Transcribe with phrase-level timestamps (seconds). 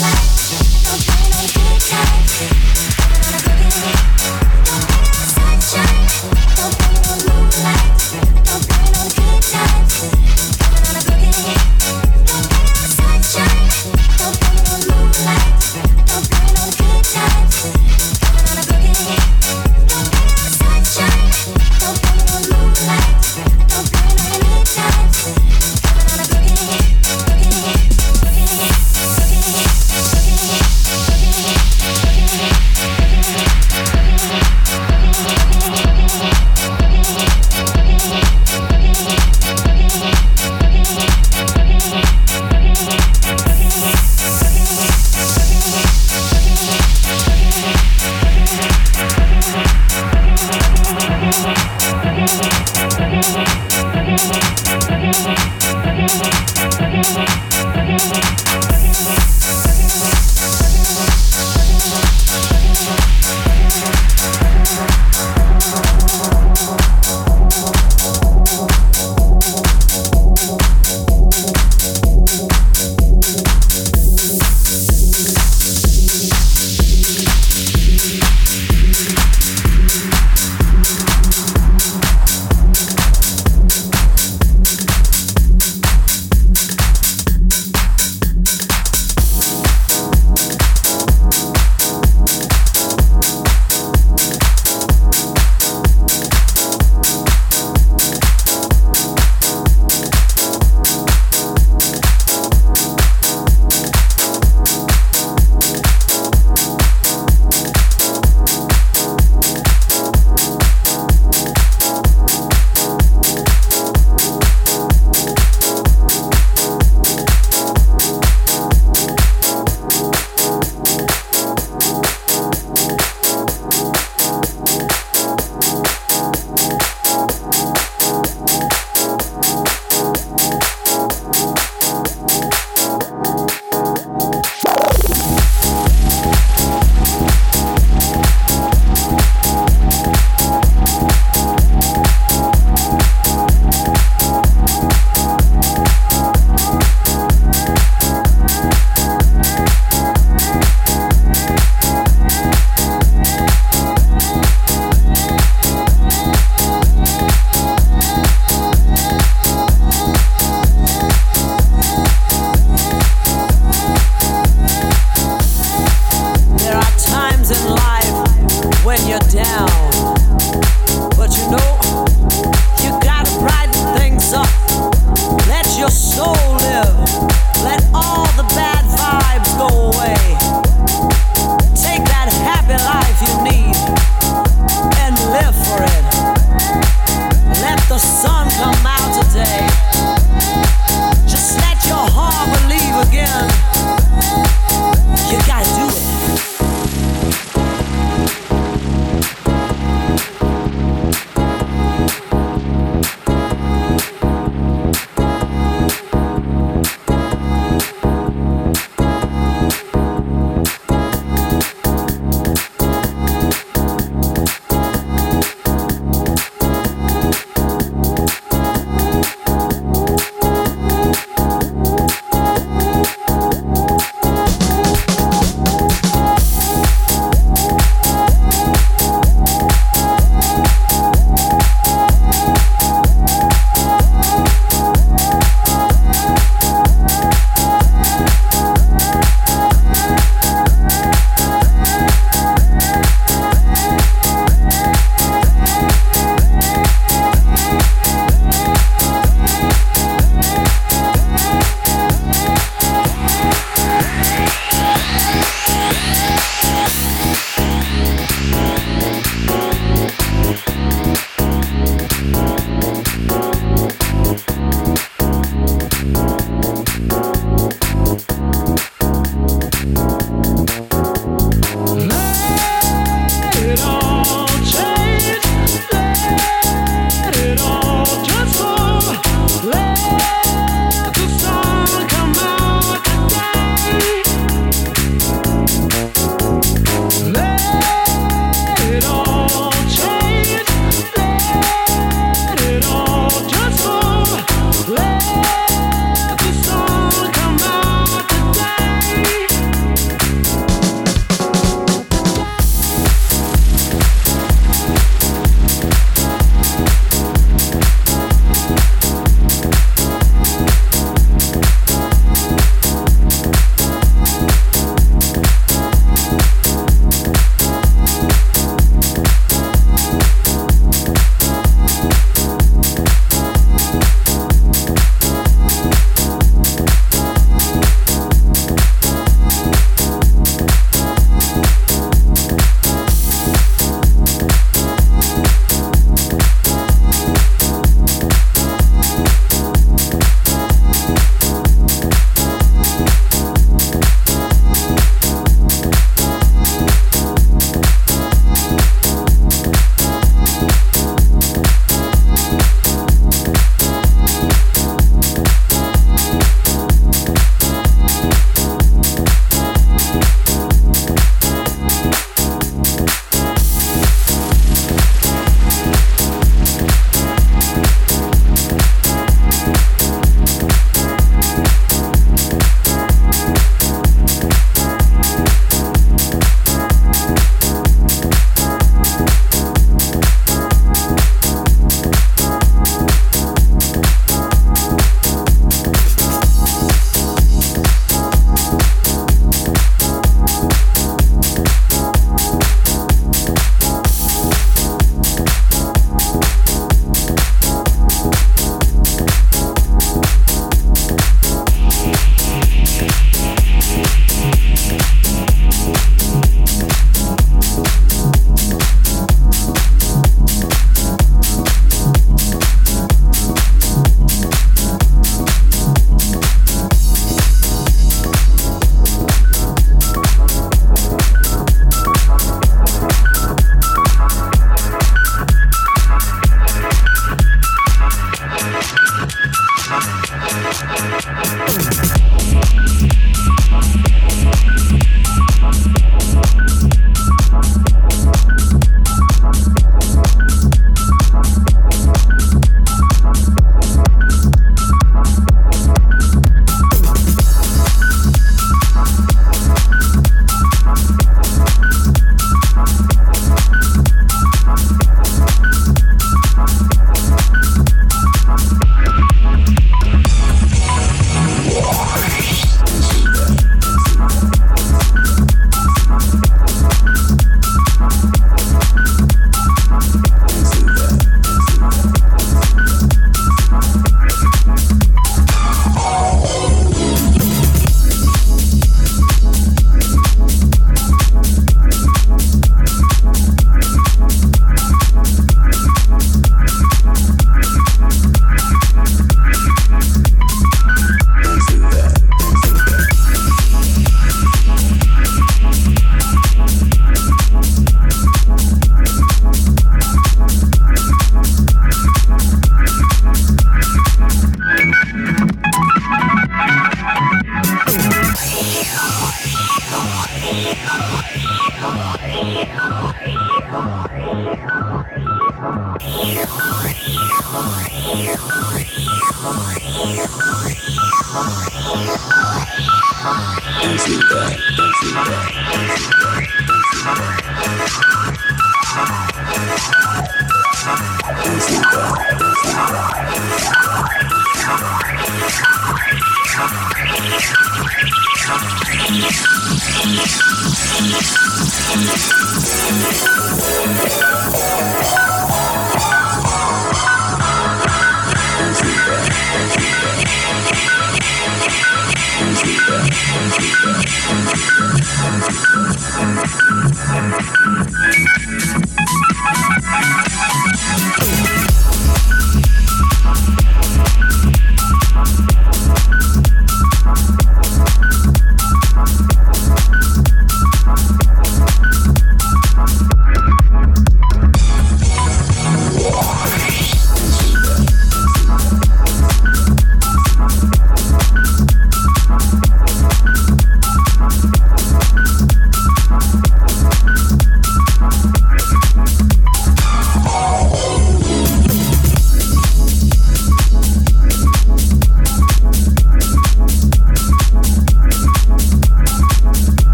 [0.00, 0.33] Bye.